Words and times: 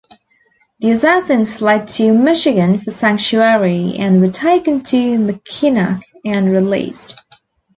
The 0.79 0.89
assassins 0.89 1.55
fled 1.55 1.87
to 1.89 2.11
"Michigan" 2.11 2.79
for 2.79 2.89
sanctuary 2.89 3.97
and 3.99 4.19
were 4.19 4.31
taken 4.31 4.81
to 4.85 5.19
Mackinac 5.19 6.01
and 6.25 6.51
released. 6.51 7.17